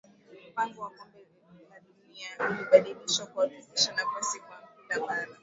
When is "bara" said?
5.07-5.35